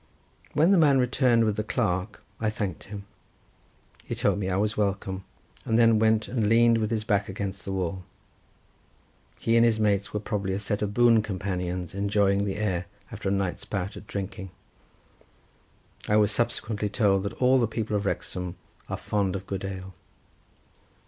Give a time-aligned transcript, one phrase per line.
[0.53, 3.05] When the man returned with the clerk I thanked him.
[4.03, 5.25] He told me I was welcome,
[5.63, 8.03] and then went and leaned with his back against the wall.
[9.37, 13.29] He and his mates were probably a set of boon companions enjoying the air after
[13.29, 14.49] a night's bout at drinking.
[16.07, 18.55] I was subsequently told that all the people of Wrexham
[18.89, 19.93] are fond of good ale.